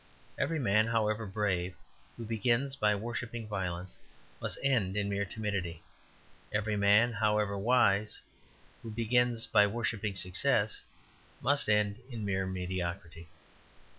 [0.35, 1.75] Every man, however brave,
[2.17, 3.99] who begins by worshipping violence,
[4.41, 5.83] must end in mere timidity.
[6.51, 8.19] Every man, however wise,
[8.81, 10.81] who begins by worshipping success,
[11.39, 13.27] must end in mere mediocrity.